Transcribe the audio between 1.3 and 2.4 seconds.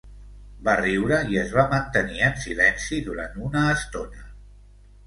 i es va mantenir